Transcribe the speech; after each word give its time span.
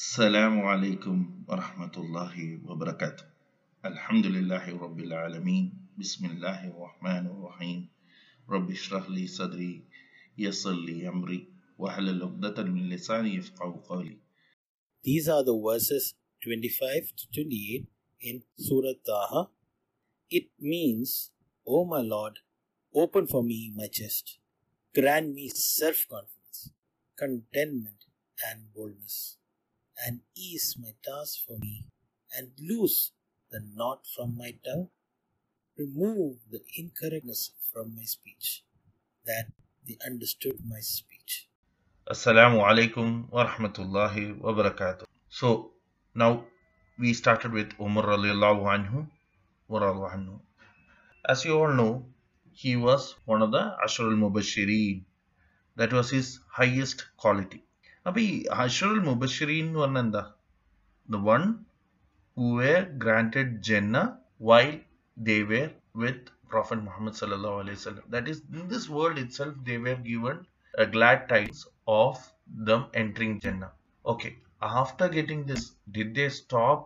السلام 0.00 0.60
عليكم 0.60 1.44
ورحمة 1.48 1.94
الله 1.96 2.34
وبركاته 2.68 3.24
الحمد 3.84 4.26
لله 4.26 4.64
رب 4.84 5.00
العالمين 5.00 5.66
بسم 5.98 6.26
الله 6.26 6.72
الرحمن 6.72 7.26
الرحيم 7.26 7.80
رب 8.48 8.70
اشرح 8.70 9.10
لي 9.10 9.26
صدري 9.26 9.84
يسر 10.38 10.72
لي 10.72 11.08
أمري 11.08 11.52
واحلل 11.78 12.22
عقدة 12.22 12.62
من 12.64 12.88
لساني 12.88 13.34
يفقه 13.34 13.82
قولي 13.88 14.16
These 15.04 15.28
are 15.28 15.44
the 15.44 15.54
verses 15.68 16.14
25 16.42 17.12
to 17.16 17.24
28 17.44 17.86
in 18.22 18.42
Surah 18.56 18.96
Taha. 19.06 19.50
It 20.30 20.48
means, 20.58 21.30
O 21.66 21.84
my 21.84 22.00
Lord, 22.00 22.40
open 22.94 23.26
for 23.26 23.44
me 23.44 23.72
my 23.76 23.86
chest, 23.86 24.38
grant 24.94 25.34
me 25.34 25.50
self 25.54 26.08
confidence, 26.08 26.72
contentment, 27.16 28.08
and 28.48 28.72
boldness, 28.74 29.36
and 30.05 30.21
ease 30.35 30.75
my 30.79 30.93
task 31.03 31.39
for 31.47 31.57
me, 31.59 31.85
and 32.35 32.51
loose 32.59 33.11
the 33.51 33.61
knot 33.75 34.05
from 34.15 34.35
my 34.37 34.51
tongue. 34.65 34.89
Remove 35.77 36.37
the 36.49 36.61
incorrectness 36.77 37.51
from 37.71 37.95
my 37.95 38.03
speech, 38.03 38.63
that 39.25 39.47
they 39.87 39.97
understood 40.05 40.57
my 40.65 40.79
speech. 40.79 41.47
Assalamu 42.09 42.63
alaikum 42.63 43.29
wa 43.31 43.45
rahmatullahi 43.45 44.39
wa 44.39 44.53
barakatuh. 44.53 45.03
So 45.29 45.71
now 46.13 46.45
we 46.97 47.13
started 47.13 47.51
with 47.51 47.73
Umar 47.79 48.05
radiallahu 48.05 48.63
anhu. 48.63 49.07
anhu. 49.69 50.39
As 51.27 51.43
you 51.43 51.59
all 51.59 51.73
know, 51.73 52.05
he 52.53 52.77
was 52.77 53.15
one 53.25 53.41
of 53.41 53.51
the 53.51 53.75
Ashrul 53.85 54.15
Mubashireen. 54.15 55.03
That 55.75 55.91
was 55.91 56.09
his 56.09 56.39
highest 56.49 57.05
quality. 57.17 57.64
അപ്പോൾ 58.06 58.20
ഈ 58.20 58.32
അഷറുൽ 58.62 59.00
മുബഷിറീൻ 59.08 59.64
എന്ന് 59.68 59.80
പറഞ്ഞാൽ 59.82 60.04
എന്താ 60.06 60.22
the 61.08 61.20
one 61.30 61.42
who 62.36 62.48
where 62.60 62.80
granted 63.04 63.54
ജന്ന 63.70 64.04
while 64.50 64.74
they 65.16 65.38
were 65.52 65.68
with 66.02 66.28
Prophet 66.52 66.78
Muhammad 66.86 67.14
sallallahu 67.14 67.58
alaihi 67.62 67.76
wasallam. 67.78 68.04
That 68.08 68.28
is, 68.28 68.42
in 68.52 68.68
this 68.68 68.88
world 68.88 69.18
itself, 69.18 69.54
they 69.64 69.78
were 69.78 69.94
given 69.94 70.36
a 70.74 70.86
glad 70.86 71.28
tidings 71.28 71.60
of 71.86 72.14
them 72.68 72.86
entering 72.92 73.38
Jannah. 73.40 73.70
Okay, 74.04 74.32
after 74.62 75.08
getting 75.08 75.44
this, 75.44 75.62
did 75.90 76.14
they 76.14 76.28
stop 76.30 76.80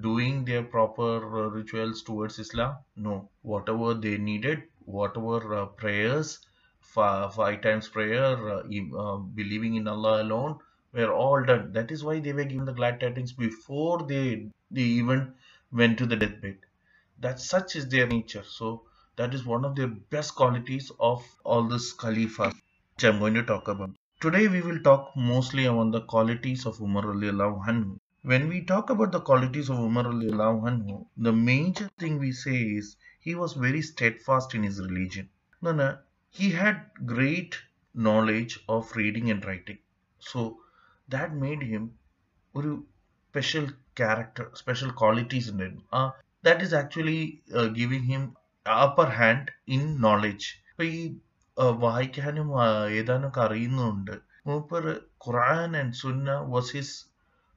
doing 0.00 0.44
their 0.44 0.62
proper 0.64 1.10
uh, 1.34 1.48
rituals 1.50 2.02
towards 2.02 2.38
Islam? 2.38 2.72
No. 2.98 3.14
Whatever 3.42 3.94
they 3.94 4.16
needed, 4.20 4.58
whatever 4.86 5.54
uh, 5.54 5.66
prayers, 5.82 6.28
fi- 6.36 6.53
five 6.93 7.61
times 7.61 7.87
prayer, 7.89 8.37
uh, 8.49 8.63
uh, 8.97 9.17
believing 9.17 9.75
in 9.75 9.87
Allah 9.87 10.21
alone, 10.23 10.59
were 10.93 11.11
all 11.13 11.43
done. 11.43 11.71
That 11.73 11.91
is 11.91 12.03
why 12.03 12.19
they 12.19 12.33
were 12.33 12.45
given 12.45 12.65
the 12.65 12.73
glad 12.73 12.99
tidings 12.99 13.33
before 13.33 14.03
they 14.03 14.49
they 14.71 14.81
even 14.81 15.33
went 15.71 15.97
to 15.99 16.05
the 16.05 16.15
deathbed. 16.15 16.57
That 17.19 17.39
such 17.39 17.75
is 17.75 17.87
their 17.89 18.07
nature. 18.07 18.43
So 18.43 18.83
that 19.17 19.33
is 19.33 19.45
one 19.45 19.65
of 19.65 19.75
the 19.75 19.87
best 19.87 20.35
qualities 20.35 20.91
of 20.99 21.23
all 21.43 21.63
this 21.63 21.93
Khalifa, 21.93 22.53
which 22.95 23.03
I'm 23.03 23.19
going 23.19 23.33
to 23.35 23.43
talk 23.43 23.67
about. 23.67 23.91
Today 24.21 24.47
we 24.47 24.61
will 24.61 24.79
talk 24.79 25.11
mostly 25.15 25.67
on 25.67 25.91
the 25.91 26.01
qualities 26.01 26.65
of 26.65 26.79
Umar 26.81 27.03
anhu. 27.03 27.99
When 28.23 28.47
we 28.47 28.61
talk 28.63 28.89
about 28.89 29.11
the 29.11 29.21
qualities 29.21 29.69
of 29.69 29.79
Umar 29.79 30.05
anhu, 30.05 31.05
the 31.17 31.33
major 31.33 31.89
thing 31.99 32.19
we 32.19 32.31
say 32.31 32.55
is 32.55 32.95
he 33.19 33.35
was 33.35 33.53
very 33.53 33.81
steadfast 33.81 34.53
in 34.55 34.63
his 34.63 34.79
religion. 34.79 35.29
No, 35.61 35.71
no, 35.71 35.97
he 36.35 36.49
had 36.51 36.77
great 37.05 37.53
knowledge 37.95 38.53
of 38.67 38.95
reading 38.95 39.27
and 39.31 39.45
writing 39.45 39.79
so 40.21 40.41
that 41.09 41.33
made 41.35 41.61
him 41.63 41.83
a 42.55 42.63
special 43.33 43.67
character 43.95 44.45
special 44.53 44.91
qualities 44.93 45.47
in 45.49 45.59
him 45.59 45.75
uh, 45.93 46.09
that 46.43 46.61
is 46.61 46.73
actually 46.73 47.21
uh, 47.53 47.67
giving 47.79 48.03
him 48.03 48.23
upper 48.65 49.09
hand 49.21 49.51
in 49.67 49.83
knowledge 50.05 50.45
ഇപ്പൊ 50.71 50.85
ഈ 50.93 51.01
വായിക്കാനും 51.83 52.47
എഴുതാനൊക്കെ 52.93 53.41
അറിയുന്നുണ്ട് 53.43 54.15
മൂപ്പർ 54.47 54.83
Quran 55.25 55.69
and 55.81 55.95
സുന്ന 56.01 56.33
was 56.53 56.71
his 56.77 56.95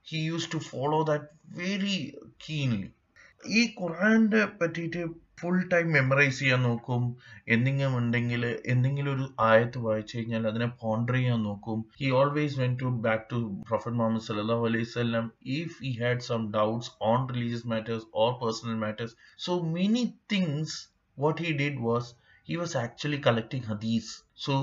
he 0.06 0.20
use 0.30 0.48
to 0.54 0.58
follow 0.70 0.98
that 1.10 1.28
very 1.60 1.96
keenly 2.44 2.88
ഈ 3.56 3.62
ഖുറാന്റെ 3.80 4.42
പറ്റിയിട്ട് 4.60 5.02
ഫുൾ 5.40 5.58
ടൈം 5.72 5.86
മെമ്മറൈസ് 5.96 6.38
ചെയ്യാൻ 6.42 6.60
നോക്കും. 6.68 7.02
എന്തെങ്കിലും 7.54 7.92
ഉണ്ടെങ്കിൽ 8.00 8.42
എന്തെങ്കിലും 8.72 9.10
ഒരു 9.16 9.26
ആയത്ത് 9.48 9.78
വായിച്ചു 9.86 10.14
കഴിഞ്ഞാൽ 10.16 10.44
അതിനെ 10.50 10.68
പോണ്ടർ 10.82 11.16
ചെയ്യാൻ 11.18 11.40
നോക്കും. 11.48 11.78
He 12.00 12.08
always 12.20 12.58
went 12.62 12.74
to 12.82 12.90
back 13.06 13.26
to 13.32 13.38
prophet 13.68 13.96
Muhammad 14.00 14.26
സല്ലാ 14.28 14.58
അലൈഹി 14.70 15.58
if 15.58 15.76
he 15.84 15.92
had 16.02 16.26
some 16.30 16.42
doubts 16.58 16.90
on 17.10 17.20
religious 17.34 17.68
matters 17.74 18.06
or 18.24 18.32
personal 18.42 18.76
matters 18.84 19.16
so 19.46 19.54
many 19.78 20.04
things 20.34 20.76
what 21.18 21.40
he 21.44 21.52
did 21.62 21.82
was 21.88 22.10
he 22.48 22.56
was 22.62 22.76
actually 22.84 23.20
collecting 23.28 23.66
ഹദീസ് 23.72 24.12
so 24.46 24.54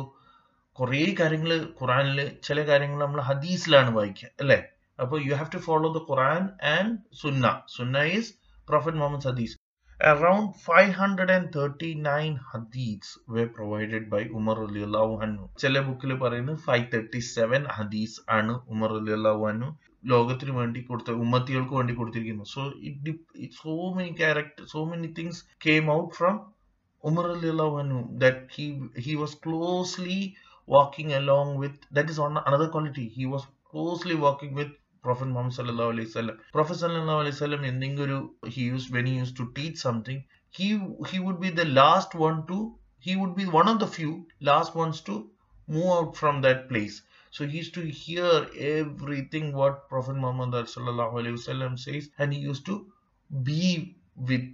കുറേ 0.77 1.03
കാര്യങ്ങൾ 1.19 1.51
ഖുറാനിൽ 1.79 2.19
ചില 2.45 2.59
കാര്യങ്ങൾ 2.69 2.99
നമ്മൾ 3.05 3.21
ഹദീസിലാണ് 3.27 3.91
വായിക്കുക 3.97 4.29
അല്ലേ? 4.41 4.57
അപ്പോൾ 4.99 5.17
you 5.27 5.33
have 5.39 5.51
to 5.53 5.59
follow 5.67 5.87
the 5.97 6.01
Quran 6.09 6.41
and 6.73 6.95
സുന്ന 7.21 7.45
സുന്ന 7.75 8.03
ഈസ് 8.15 8.31
പ്രൊഫറ്റ് 8.67 8.99
മുഹമ്മദ് 9.01 9.27
ഹദീസ് 9.29 9.55
around 10.04 10.54
539 10.56 12.40
hadiths 12.50 13.08
were 13.32 13.48
provided 13.56 14.04
by 14.12 14.20
Umar 14.38 14.56
റളിയല്ലാഹു 14.64 15.14
അൻഹു 15.26 15.44
ചില 15.62 15.80
ബുക്കിൽ 15.88 16.12
പറയുന്നത് 16.22 16.60
537 16.76 17.66
ഹദീസ് 17.78 18.16
ആണ് 18.36 18.54
ഉമർ 18.74 18.90
റളിയല്ലാഹു 18.98 19.42
അൻഹു 19.52 19.68
ലോകത്തിന് 20.12 20.52
വേണ്ടി 20.60 20.80
കൊടുത്ത 20.88 21.16
ഉമ്മത്തികൾക്ക് 21.24 21.74
വേണ്ടി 21.78 21.94
കൊടുത്തിരിക്കുന്നു 21.98 22.46
so 22.54 22.62
it 22.90 23.50
so 23.60 23.74
many 23.98 24.12
character 24.22 24.64
so 24.74 24.82
many 24.92 25.10
things 25.18 25.42
came 25.66 25.88
out 25.98 26.12
from 26.18 26.36
Umar 27.04 27.26
റളിയല്ലാഹു 27.34 27.76
അൻഹു 27.84 28.00
that 28.22 28.38
he 28.56 28.66
he 29.06 29.14
was 29.22 29.34
closely 29.46 30.20
walking 30.68 31.10
along 31.20 31.48
with 31.62 31.76
that 31.96 32.08
is 32.14 32.20
on 32.26 32.34
another 32.48 32.70
quality 32.74 33.06
he 33.18 33.26
was 33.34 33.44
closely 33.72 34.16
walking 34.26 34.52
with 34.60 34.72
Prophet 35.04 35.28
Muhammad 35.32 35.54
sallallahu 35.58 35.92
alaihi 35.94 36.08
wasallam. 36.10 36.36
Prophet 36.52 36.76
sallallahu 36.82 37.20
alaihi 37.22 37.36
wasallam 37.36 37.62
എന്തെങ്കിലും 37.70 38.04
ഒരു 38.06 38.18
he 38.54 38.62
used 38.74 38.88
when 38.96 39.06
he 39.10 39.14
used 39.22 39.36
to 39.40 39.46
teach 39.58 39.76
something, 39.86 40.18
he 40.58 40.68
he 41.10 41.18
would 41.24 41.38
be 41.44 41.50
the 41.60 41.68
last 41.80 42.14
one 42.26 42.38
to 42.50 42.58
he 43.06 43.14
would 43.20 43.34
be 43.40 43.46
one 43.58 43.68
of 43.72 43.78
the 43.82 43.90
few 43.98 44.12
last 44.50 44.74
ones 44.82 45.00
to 45.08 45.14
move 45.74 45.90
out 45.98 46.10
from 46.20 46.42
that 46.46 46.60
place. 46.70 46.96
So 47.36 47.46
he 47.46 47.58
used 47.62 47.74
to 47.78 47.84
hear 48.02 48.30
everything 48.76 49.46
what 49.60 49.88
Prophet 49.88 50.16
Muhammad 50.24 50.66
sallallahu 50.74 51.20
alaihi 51.20 51.36
wasallam 51.40 51.78
says, 51.86 52.10
and 52.18 52.32
he 52.34 52.40
used 52.50 52.66
to 52.70 52.76
be 53.50 53.96
with 54.30 54.46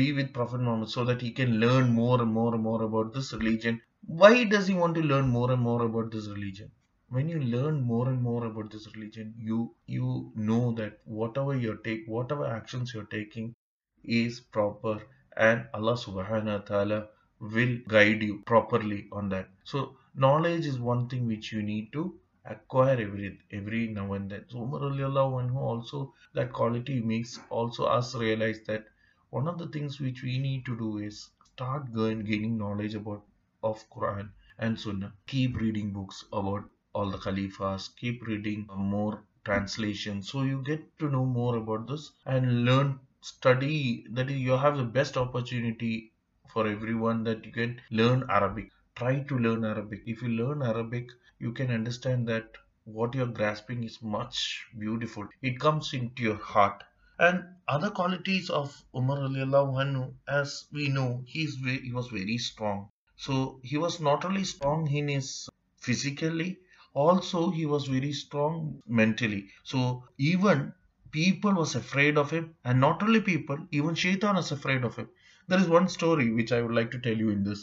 be 0.00 0.12
with 0.18 0.32
Prophet 0.38 0.60
Muhammad 0.66 0.90
so 0.96 1.04
that 1.04 1.20
he 1.20 1.32
can 1.40 1.60
learn 1.64 1.92
more 2.02 2.20
and 2.22 2.32
more 2.32 2.52
and 2.54 2.62
more 2.70 2.82
about 2.82 3.12
this 3.14 3.32
religion. 3.32 3.80
Why 4.06 4.44
does 4.44 4.66
he 4.66 4.74
want 4.74 4.96
to 4.96 5.02
learn 5.02 5.28
more 5.28 5.50
and 5.52 5.62
more 5.62 5.82
about 5.82 6.10
this 6.10 6.26
religion? 6.36 6.70
When 7.09 7.29
you 7.29 7.39
learn 7.39 7.81
more 7.81 8.09
and 8.09 8.21
more 8.21 8.45
about 8.45 8.71
this 8.71 8.87
religion 8.95 9.33
you 9.49 9.59
you 9.85 10.31
know 10.35 10.71
that 10.81 10.99
whatever 11.05 11.55
you're 11.55 11.81
take 11.89 12.07
whatever 12.07 12.45
actions 12.45 12.93
you're 12.93 13.11
taking 13.17 13.53
is 14.03 14.39
proper 14.57 14.95
and 15.35 15.67
allah 15.73 15.95
subhanahu 16.05 16.59
wa 16.59 16.65
ta'ala 16.71 17.07
will 17.39 17.77
guide 17.87 18.23
you 18.23 18.41
properly 18.47 19.07
on 19.11 19.29
that. 19.29 19.47
So 19.63 19.95
knowledge 20.15 20.65
is 20.65 20.79
one 20.79 21.07
thing 21.07 21.27
which 21.27 21.51
you 21.51 21.61
need 21.61 21.93
to 21.93 22.19
acquire 22.45 22.99
every 22.99 23.39
every 23.51 23.87
now 23.87 24.13
and 24.13 24.31
then. 24.31 24.45
So 24.49 24.63
umar 24.63 24.79
anhu 24.79 25.55
also 25.55 26.13
that 26.33 26.51
quality 26.51 26.99
makes 26.99 27.39
also 27.49 27.85
us 27.85 28.15
realize 28.15 28.61
that 28.65 28.87
one 29.29 29.47
of 29.47 29.59
the 29.59 29.67
things 29.67 29.99
which 29.99 30.23
we 30.23 30.39
need 30.39 30.65
to 30.65 30.75
do 30.77 30.97
is 30.97 31.29
start 31.53 31.93
gaining 31.93 32.57
knowledge 32.57 32.95
about 32.95 33.23
of 33.61 33.87
quran 33.91 34.29
and 34.57 34.79
sunnah. 34.79 35.13
Keep 35.27 35.57
reading 35.57 35.91
books 35.93 36.25
about 36.33 36.67
all 36.97 37.11
the 37.11 37.17
Khalifas, 37.17 37.89
keep 37.95 38.25
reading 38.25 38.67
more 38.75 39.23
translations 39.45 40.31
so 40.31 40.41
you 40.41 40.61
get 40.63 40.81
to 40.99 41.09
know 41.09 41.25
more 41.25 41.57
about 41.57 41.87
this 41.87 42.11
and 42.25 42.65
learn, 42.65 42.99
study. 43.21 44.05
That 44.09 44.31
is, 44.31 44.37
you 44.37 44.53
have 44.53 44.77
the 44.77 44.83
best 44.83 45.15
opportunity 45.15 46.11
for 46.53 46.67
everyone 46.67 47.23
that 47.25 47.45
you 47.45 47.51
can 47.51 47.79
learn 47.91 48.25
Arabic. 48.29 48.71
Try 48.95 49.19
to 49.31 49.37
learn 49.37 49.63
Arabic. 49.63 50.01
If 50.05 50.23
you 50.23 50.29
learn 50.29 50.63
Arabic, 50.63 51.09
you 51.39 51.51
can 51.51 51.71
understand 51.71 52.27
that 52.29 52.49
what 52.85 53.13
you're 53.13 53.27
grasping 53.27 53.83
is 53.83 54.01
much 54.01 54.65
beautiful. 54.79 55.27
It 55.41 55.59
comes 55.59 55.93
into 55.93 56.23
your 56.23 56.37
heart. 56.37 56.83
And 57.19 57.43
other 57.67 57.89
qualities 57.91 58.49
of 58.49 58.75
Umar 58.95 59.17
anhu, 59.19 60.13
as 60.27 60.65
we 60.71 60.89
know, 60.89 61.23
he's 61.25 61.55
he 61.57 61.91
was 61.91 62.07
very 62.07 62.37
strong. 62.37 62.89
So 63.17 63.59
he 63.63 63.77
was 63.77 63.99
not 63.99 64.25
only 64.25 64.43
strong 64.45 64.89
in 64.89 65.09
his 65.09 65.49
physically, 65.79 66.57
also 67.03 67.39
he 67.57 67.63
was 67.73 67.83
very 67.95 68.13
strong 68.23 68.53
mentally. 68.99 69.41
So 69.71 69.79
even 70.31 70.57
people 71.17 71.53
was 71.63 71.73
afraid 71.81 72.15
of 72.23 72.29
him. 72.35 72.45
And 72.67 72.77
not 72.87 72.97
only 73.05 73.21
people 73.31 73.59
even 73.79 73.93
shaitan 74.03 74.35
was 74.41 74.51
afraid 74.57 74.83
of 74.89 74.95
him. 74.99 75.09
There 75.49 75.61
is 75.63 75.69
one 75.79 75.87
story 75.97 76.27
which 76.37 76.51
i 76.57 76.61
would 76.63 76.75
like 76.79 76.91
to 76.95 77.01
tell 77.07 77.19
you 77.23 77.31
in 77.37 77.41
this. 77.49 77.61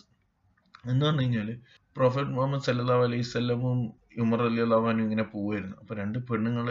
എന്ന് 0.91 1.05
പറഞ്ഞു 1.07 1.25
കഴിഞ്ഞാൽ 1.25 1.49
prophet 1.97 2.33
Muhammad 2.37 2.65
സല്ലാ 2.69 2.97
അലൈഹി 3.07 3.25
സ്വലമും 3.35 3.79
ഉമർ 4.25 4.41
അലി 4.47 4.61
അള്ളഹാനും 4.65 5.05
ഇങ്ങനെ 5.07 5.25
പോവായിരുന്നു. 5.35 5.77
അപ്പോൾ 5.83 5.95
രണ്ട് 6.01 6.19
പെണ്ണുങ്ങൾ 6.29 6.67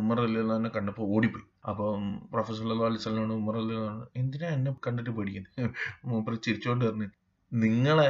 ഉമർ 0.00 0.18
അലി 0.24 0.38
അള്ളഹാനെ 0.42 0.70
കണ്ടപ്പോൾ 0.76 1.06
ഓടിപ്പോയി. 1.14 1.44
അപ്പം 1.70 2.02
പ്രൊഫസർ 2.32 2.56
സല്ലല്ലാഹു 2.60 2.88
അലൈഹി 2.90 3.02
വസല്ലമയോട് 3.02 3.34
ഉമർ 3.42 3.56
അലി 3.62 3.76
എന്തിനാ 4.20 4.48
എന്നെ 4.56 4.72
കണ്ടിട്ട് 4.86 5.12
പേടിക്കുന്നത് 5.18 5.70
മൂപ്പർ 6.12 6.34
ചിരിച്ചോണ്ട് 6.46 6.84
പറഞ്ഞു 6.88 7.08
നിങ്ങളെ 7.52 8.08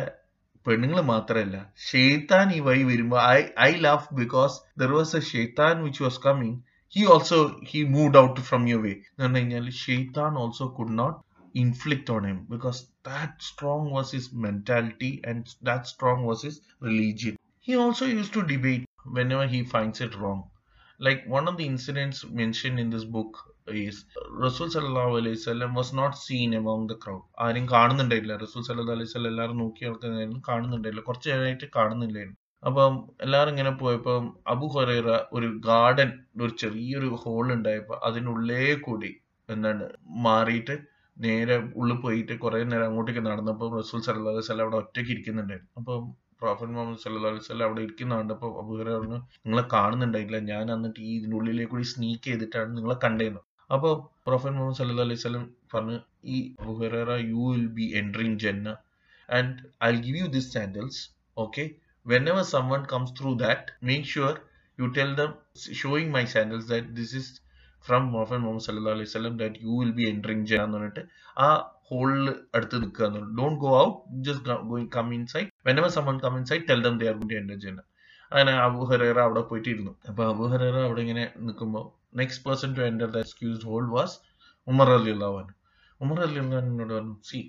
പെണ്ണുങ്ങൾ 0.68 1.00
മാത്രമല്ല 1.14 1.58
ഷെയ്ത്താൻ 1.90 2.48
ഈ 2.58 2.60
വഴി 2.68 2.84
വരുമ്പോൾ 2.90 3.20
I 3.38 3.40
I 3.70 3.72
love 3.88 4.16
because 4.22 4.58
there 4.82 4.92
was 4.98 5.16
a 5.20 5.24
ഷെയ്ത്താൻ 5.32 5.76
which 5.88 6.04
was 6.06 6.22
coming 6.28 6.58
he 6.94 7.04
also 7.16 7.40
he 7.72 7.82
mood 7.96 8.20
out 8.24 8.46
from 8.50 8.64
your 8.74 8.84
way 8.86 8.94
എന്ന് 8.94 9.24
പറഞ്ഞു 9.24 9.40
കഴിഞ്ഞാൽ 9.40 9.68
ഷെയ്ത്താൻ 9.86 10.34
also 10.44 10.68
could 10.80 10.96
not 11.02 11.18
inflict 11.56 12.10
on 12.10 12.24
him 12.24 12.46
because 12.50 12.88
that 13.04 13.42
strong 13.42 13.90
was 13.92 14.12
his 14.12 14.32
mentality 14.32 15.20
and 15.24 15.48
that 15.62 15.88
strong 15.88 16.24
was 16.24 16.42
his 16.42 16.62
religion. 16.80 17.38
He 17.60 17.76
also 17.76 18.06
used 18.06 18.34
to 18.34 18.44
debate 18.44 18.86
whenever 19.06 19.48
he 19.48 19.64
finds 19.66 20.02
it 20.02 20.16
wrong. 20.16 20.50
Like 21.00 21.26
one 21.28 21.48
of 21.48 21.58
the 21.58 21.66
incidents 21.66 22.26
mentioned 22.26 22.80
in 22.80 22.90
this 22.90 23.04
book 23.06 23.38
is 23.67 23.97
റസൂൽ 24.45 24.69
സല്ലാഹു 24.75 25.13
അലൈഹി 25.19 25.39
സ്വലം 25.45 25.71
was 25.79 25.93
not 25.99 26.17
seen 26.23 26.51
among 26.59 26.87
the 26.91 26.95
crowd 27.03 27.25
ആരും 27.45 27.65
കാണുന്നുണ്ടായില്ല 27.75 28.33
റസൂൽ 28.43 28.63
സല്ലല്ലാഹു 28.67 28.97
അലൈഹി 28.99 29.11
സ്വലം 29.13 29.29
എല്ലാവരും 29.33 29.59
നോക്കി 29.63 29.83
നടക്കുന്നതായിരുന്നു. 29.89 30.41
കാണുന്നുണ്ടായില്ല 30.49 31.03
കുറച്ച് 31.09 31.29
നേരമായിട്ട് 31.31 31.67
കാണുന്നില്ലായിരുന്നു. 31.77 32.39
അപ്പം 32.69 32.95
എല്ലാവരും 33.25 33.53
ഇങ്ങനെ 33.55 33.73
പോയപ്പം 33.83 34.25
അബു 34.53 34.67
ഹുറൈറ 34.75 35.09
ഒരു 35.37 35.49
ഗാർഡൻ 35.69 36.11
ഒരു 36.45 36.53
ചെറിയൊരു 36.63 37.09
ഹോൾ 37.23 37.47
ഉണ്ടായപ്പോൾ 37.57 37.97
അതിനുള്ളേ 38.09 38.61
കൂടി 38.87 39.11
എന്താണ് 39.49 39.87
മാറിയിട്ട് 40.27 40.77
നേരെ 41.17 41.57
ഉള്ളിൽ 41.81 41.97
പോയിട്ട് 42.05 42.37
കുറെ 42.45 42.61
നേരം 42.73 42.87
അങ്ങോട്ടേക്ക് 42.91 43.25
നടന്നപ്പോൾ 43.31 43.71
റസൂൽ 43.81 44.01
സല്ലല്ലാഹു 44.07 44.37
അലൈഹി 44.37 44.49
സ്വലം 44.51 44.65
അവിടെ 44.67 44.79
ഒറ്റയ്ക്ക് 44.83 45.13
ഇരിക്കുന്നുണ്ടായിരുന്നു. 45.15 45.73
അപ്പം 45.81 46.05
പ്രോഫറ്റ് 46.43 46.73
മുഹമ്മദ് 46.77 47.03
സല്ലല്ലാഹു 47.05 47.33
അലൈഹി 47.35 47.49
സ്വലം 47.51 47.67
അവിടെ 47.69 47.83
ഇരിക്കുന്നുണ്ട്. 47.87 48.33
അപ്പോൾ 48.37 48.53
അബൂഹുറ 48.63 48.89
പറഞ്ഞു 48.99 49.19
നിങ്ങളെ 49.45 49.65
കാണുന്നുണ്ടായില്ല 49.77 50.39
ഞാൻ 50.53 50.65
എന്നിട്ട് 50.77 51.01
ഈ 51.09 51.13
ഇതിനുള്ളിലേക്ക് 51.19 51.73
കൂടി 51.75 51.87
സ്നീക്ക് 51.95 52.27
ചെയ്തിട്ടാണ് 52.31 52.71
നിങ്ങളെ 52.79 52.99
കണ്ടേന്ന്. 53.07 53.43
അപ്പോൾ 53.71 53.93
പ്രൊഫറ്റ് 54.27 54.57
മുഹമ്മദ് 54.57 54.79
സല്ലു 54.81 55.03
അലൈഹി 55.05 55.21
സ്വലം 55.23 55.45
പറഞ്ഞു 55.73 55.99
ഈ 56.29 56.39
അബൂഹുറ 56.59 56.97
യു 57.27 57.45
വിൽ 57.49 57.69
ബി 57.77 57.87
എൻട്രിങ് 58.01 58.39
ജന്ന 58.43 58.71
and 59.29 59.55
I 59.85 59.93
give 60.05 60.19
you 60.21 60.27
this 60.35 60.51
sandals 60.55 61.01
okay 61.37 61.65
whenever 62.33 62.45
someone 62.71 62.83
comes 62.93 63.15
through 63.19 63.31
that 63.43 63.73
make 63.89 64.11
sure 64.13 64.35
you 64.79 64.89
tell 64.97 65.13
them 65.21 65.31
showing 65.81 66.13
my 66.15 66.25
sandals 66.35 66.69
that 66.73 66.91
this 66.99 67.15
is 67.21 67.33
from 67.85 68.05
prophet 68.13 68.43
Muhammad 68.43 68.67
സല്ലു 68.67 68.91
അലൈഹി 68.93 69.11
സ്വലം 69.13 69.35
that 69.41 69.59
you 69.65 69.73
will 69.81 69.93
be 69.97 70.05
entering 70.11 70.45
ജന്ന 70.45 70.63
എന്ന് 70.65 70.79
പറഞ്ഞിട്ട് 70.79 71.03
ആ 71.37 71.49
ഹോളിൽ 71.89 72.27
അടുത്ത് 72.55 72.77
നിൽക്കുക 72.83 73.05
എന്ന് 73.07 73.19
പറഞ്ഞു. 73.19 73.35
Don't 73.39 73.59
go 73.61 73.71
out 73.81 73.97
just 74.27 74.55
going 74.71 74.93
come 74.95 75.09
inside 75.33 75.51
someone 76.09 76.19
come 76.23 76.37
inside 76.51 76.65
tell 76.69 76.81
them 76.83 76.95
they 77.01 77.09
are 77.11 77.17
going 77.23 77.49
to 77.51 77.57
ജന്ന 77.57 77.59
ജന 77.65 77.81
അങ്ങനെ 78.33 78.53
അബു 78.63 78.85
ഹറേറ 78.91 79.19
അവിടെ 79.27 79.43
പോയിട്ട് 79.51 79.69
ഇരുന്നു 79.69 79.93
അപ്പൊ 80.11 80.23
അബു 80.31 80.45
ഹറേറ 80.53 80.77
അവിടെ 80.87 81.01
ഇങ്ങനെ 81.01 81.25
നിൽക്കുമ്പോൾ 81.41 81.85
next 82.16 82.44
person 82.46 82.74
to 82.74 82.82
enter 82.82 83.08
the 83.12 83.18
excused 83.18 83.68
hold 83.72 83.94
was 83.98 84.16
Umar 84.68 84.90
Ali 84.90 85.12
അള്ളാഹൻ 85.12 85.48
Umar 86.02 86.20
Ali 86.20 86.40
അള്ളഹാനോട് 86.40 86.94
പറഞ്ഞു 86.94 87.16
C 87.32 87.42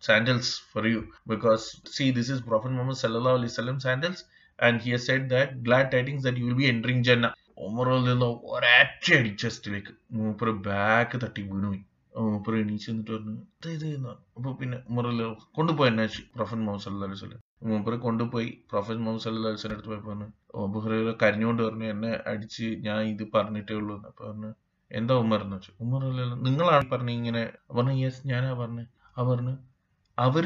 sandals 0.00 0.60
for 0.70 0.82
you 0.86 1.00
because 1.26 1.64
see 1.86 2.06
this 2.10 2.28
is 2.28 2.40
prophet 2.42 2.70
muhammad 2.70 2.96
sallallahu 2.96 3.36
alaihi 3.38 3.52
wasallam 3.52 3.76
sandals 3.80 4.20
and 4.58 4.82
he 4.84 4.90
has 4.90 5.04
said 5.06 5.22
that 5.28 5.62
glad 5.62 5.86
tidings 5.90 6.22
that 6.22 6.36
you 6.36 6.46
will 6.46 6.60
be 6.62 6.68
entering 6.72 7.00
jannah 7.08 7.32
ഉമറുള്ള 7.64 8.26
ഒരൊറ്റ 8.52 9.08
അടി 9.16 9.30
ചെസ്റ്റിലേക്ക് 9.42 9.92
മൂപ്പര് 10.16 10.52
back 10.66 11.16
തട്ടി 11.24 11.42
വീണുപോയി 11.48 11.80
മൂപ്പര് 12.28 12.56
എണീച്ച് 12.62 12.88
എന്നിട്ട് 12.90 13.10
പറഞ്ഞു 13.12 13.34
ഇത് 13.72 13.84
ഇത് 13.88 14.08
അപ്പൊ 14.36 14.50
പിന്നെ 14.60 14.78
ഉമറുള്ള 14.90 15.26
കൊണ്ടുപോയി 15.58 15.90
അന്വേഷിച്ചു 15.92 16.24
പ്രൊഫൻ 16.36 16.60
മുഹമ്മദ് 16.64 16.84
സല്ലു 16.86 17.04
അലൈഹി 17.06 17.20
സ്വലം 17.22 17.40
മൂപ്പര് 17.61 17.97
കൊണ്ടുപോയി. 18.05 18.49
പ്രൊഫസർ 18.69 18.97
മുഹമ്മദ് 18.97 19.23
സല്ലു 19.25 19.41
അലൈഹി 19.41 19.67
അടുത്ത് 19.69 19.89
പോയി 19.91 20.01
പറഞ്ഞു 20.07 20.27
ഉമറുള്ള 20.63 21.11
കരഞ്ഞുകൊണ്ട് 21.21 21.61
പറഞ്ഞു 21.67 21.87
എന്നെ 21.93 22.11
അടിച്ച് 22.31 22.67
ഞാൻ 22.87 22.99
ഇത് 23.13 23.23
പറഞ്ഞിട്ടേ 23.35 23.75
ഉള്ളൂ 23.81 23.93
എന്ന് 23.99 24.11
പറഞ്ഞു 24.21 24.49
എന്താ 24.91 25.13
ഉമർ 25.23 25.39
എന്ന് 25.45 25.55
വെച്ചു 25.57 25.71
ഉമർ 25.85 26.01
നിങ്ങളാണ് 26.47 26.85
പറഞ്ഞു 26.91 27.13
ഇങ്ങനെ 27.19 27.41
പറഞ്ഞു 27.69 27.95
യെസ് 28.03 28.21
ഞാനാ 28.31 28.51
പറഞ്ഞു. 28.61 28.83
ആ 29.17 29.23
പറഞ്ഞു 29.29 29.53
അവർ 30.17 30.45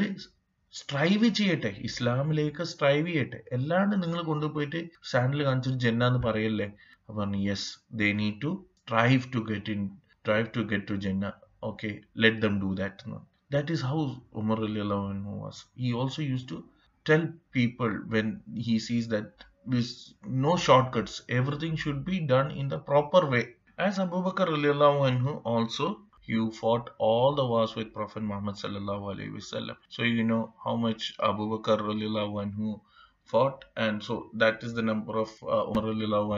സ്ട്രൈവ് 0.74 1.28
ചെയ്യട്ടെ 1.38 1.70
ഇസ്ലാമിലേക്ക് 1.88 2.62
സ്ട്രൈവ് 2.72 3.06
ചെയ്യട്ടെ. 3.08 3.40
അല്ലാണ്ട് 3.56 3.94
നിങ്ങൾ 4.02 4.20
കൊണ്ടുപോയിട്ട് 4.30 4.80
സാൻഡിൽ 5.12 5.40
കാണിച്ചൊരു 5.48 5.78
ജന്ന 5.84 6.08
എന്ന് 6.10 6.20
പറയല്ലേ 6.28 6.68
പറഞ്ഞു 7.10 7.40
yes 7.48 7.68
they 8.00 8.08
need 8.20 8.38
to 8.44 8.50
strive 8.82 9.24
to 9.34 9.40
get 9.50 9.72
in 9.74 9.82
strive 10.16 10.48
to 10.56 10.62
get 10.70 10.88
to 10.90 10.96
ജന്ന 11.06 11.26
okay 11.62 11.90
let 12.24 12.40
them 12.44 12.54
do 12.62 12.70
that 12.80 13.18
that 13.54 13.72
is 13.76 13.84
how 13.90 14.00
Umar 14.42 14.60
Ali 14.68 14.80
Allah 14.86 15.36
was 15.44 15.62
he 15.82 15.90
also 16.00 16.22
use 16.30 16.46
to 16.50 16.58
tell 17.04 17.28
people 17.52 17.90
when 18.08 18.40
he 18.54 18.78
sees 18.78 19.08
that 19.08 19.44
there's 19.66 20.14
no 20.26 20.56
shortcuts 20.56 21.22
everything 21.28 21.76
should 21.76 22.04
be 22.04 22.20
done 22.20 22.50
in 22.50 22.68
the 22.68 22.78
proper 22.78 23.26
way. 23.26 23.54
As 23.78 23.98
Abu 23.98 24.22
Bakr 24.22 24.48
anhu 24.48 25.40
also 25.44 26.00
you 26.24 26.50
fought 26.52 26.90
all 26.98 27.34
the 27.34 27.44
wars 27.44 27.74
with 27.74 27.92
Prophet 27.92 28.22
Muhammad 28.22 28.54
sallallahu 28.56 29.14
alaihi 29.14 29.34
wasallam. 29.34 29.76
So 29.88 30.02
you 30.02 30.24
know 30.24 30.54
how 30.64 30.76
much 30.76 31.14
Abu 31.20 31.48
Bakr 31.50 31.78
anhu 31.80 32.80
fought 33.24 33.64
and 33.76 34.02
so 34.02 34.30
that 34.34 34.62
is 34.62 34.74
the 34.74 34.82
number 34.82 35.18
of 35.18 35.30
uh, 35.42 35.66
Umar 35.66 35.92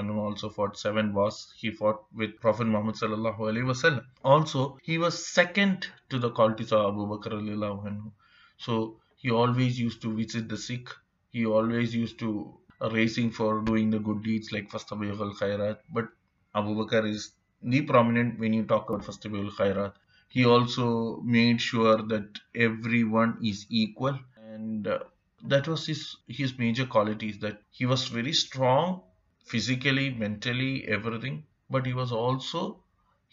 who 0.05 0.20
also 0.20 0.49
fought 0.49 0.78
seven 0.78 1.12
wars. 1.14 1.52
He 1.56 1.70
fought 1.70 2.05
with 2.14 2.40
Prophet 2.40 2.67
Muhammad 2.67 2.96
sallallahu 2.96 3.38
alaihi 3.38 3.70
wasallam. 3.72 4.05
Also 4.22 4.78
he 4.82 4.99
was 4.99 5.26
second 5.26 5.87
to 6.10 6.19
the 6.19 6.31
qualities 6.31 6.72
of 6.72 6.94
Abu 6.94 7.06
Bakr 7.06 7.32
anhu. 7.32 8.12
So 8.58 9.00
he 9.25 9.31
always 9.32 9.81
used 9.81 10.00
to 10.03 10.15
visit 10.15 10.49
the 10.49 10.56
sick. 10.56 10.88
He 11.32 11.47
always 11.47 11.94
used 11.94 12.19
to 12.21 12.61
racing 12.93 13.32
for 13.32 13.62
doing 13.62 13.91
the 13.91 13.99
good 13.99 14.23
deeds 14.23 14.53
like 14.53 14.71
Fastabiq 14.71 15.19
al 15.26 15.35
Khairat. 15.41 15.81
But 15.91 16.09
Abu 16.55 16.75
Bakr 16.76 17.09
is 17.09 17.32
the 17.62 17.82
prominent 17.82 18.38
when 18.38 18.53
you 18.53 18.65
talk 18.65 18.88
about 18.91 19.05
Fastabiqul 19.06 19.53
Khairat. 19.56 19.94
He 20.29 20.44
also 20.44 21.21
made 21.23 21.61
sure 21.61 22.03
that 22.15 22.41
everyone 22.55 23.38
is 23.43 23.67
equal, 23.71 24.19
and 24.37 24.87
uh, 24.87 25.00
that 25.44 25.67
was 25.69 25.87
his 25.87 26.17
his 26.29 26.59
major 26.59 26.87
qualities. 26.87 27.38
That 27.41 27.62
he 27.70 27.87
was 27.87 28.09
very 28.09 28.32
strong 28.35 29.03
physically, 29.44 30.11
mentally, 30.11 30.87
everything, 30.87 31.47
but 31.70 31.87
he 31.87 31.94
was 31.94 32.12
also 32.12 32.83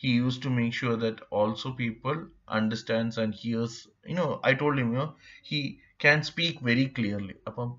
he 0.01 0.11
used 0.11 0.43
to 0.43 0.51
make 0.51 0.75
sure 0.75 0.97
that 0.97 1.21
also 1.31 1.73
people 1.73 2.27
understands 2.49 3.19
and 3.19 3.35
hears. 3.35 3.89
You 4.07 4.15
know, 4.15 4.41
I 4.45 4.55
told 4.55 4.79
him, 4.79 4.93
you 4.93 4.99
know, 4.99 5.15
he 5.43 5.81
can 5.99 6.23
speak 6.31 6.61
very 6.71 6.87
clearly. 6.99 7.37
അപ്പം 7.51 7.71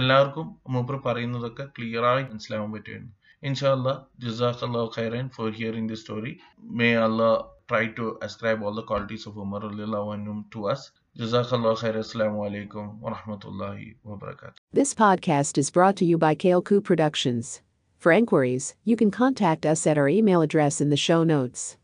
എല്ലാവർക്കും 0.00 0.46
മൂപ്പർ 0.74 0.96
പറയുന്നതൊക്കെ 1.08 1.66
clear 1.76 2.04
ആയി 2.12 2.24
മനസ്സിലാവാൻ 2.30 2.70
പറ്റുമായിരുന്നു 2.76 3.12
Inshallah, 3.48 4.06
Jazakallah 4.24 4.90
khairan 4.94 5.26
for 5.30 5.50
hearing 5.50 5.86
this 5.86 6.00
story. 6.00 6.40
May 6.80 6.96
Allah 6.96 7.48
try 7.68 7.88
to 7.88 8.16
ascribe 8.22 8.62
all 8.62 8.74
the 8.74 8.82
qualities 8.82 9.26
of 9.26 9.36
Umar 9.36 9.60
anhum 9.60 10.38
to 10.54 10.66
us. 10.66 10.90
Jazakallah 11.18 11.76
khairan. 11.82 12.06
Assalamu 12.06 12.40
alaikum 12.46 12.98
wa 13.00 13.12
rahmatullahi 13.16 13.96
wa 14.02 14.16
barakatuh. 14.16 14.54
This 14.72 14.94
podcast 14.94 15.58
is 15.58 15.70
brought 15.70 15.96
to 15.96 16.06
you 16.06 16.16
by 16.16 16.34
Kaleku 16.34 16.82
Productions. 16.82 17.60
For 17.99 18.13
inquiries, 18.13 18.75
you 18.85 18.95
can 18.95 19.11
contact 19.11 19.65
us 19.65 19.85
at 19.85 19.97
our 19.97 20.07
email 20.07 20.41
address 20.41 20.79
in 20.79 20.89
the 20.89 20.95
show 20.95 21.25
notes. 21.25 21.75